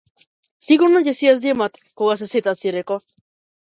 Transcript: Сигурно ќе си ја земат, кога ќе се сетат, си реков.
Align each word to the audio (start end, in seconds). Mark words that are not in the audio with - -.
Сигурно 0.67 1.03
ќе 1.09 1.15
си 1.19 1.29
ја 1.29 1.35
земат, 1.45 1.79
кога 1.99 2.19
ќе 2.19 2.21
се 2.25 2.35
сетат, 2.35 2.65
си 2.65 2.77
реков. 2.81 3.11